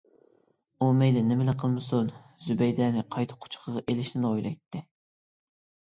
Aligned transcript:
ئۇ 0.79 0.87
مەيلى 1.01 1.21
نېمىلا 1.31 1.53
قىلمىسۇن، 1.63 2.09
زۇبەيدەنى 2.45 3.05
قايتا 3.17 3.39
قۇچىقىغا 3.45 3.85
ئېلىشنىلا 3.87 4.33
ئويلايتتى. 4.35 4.87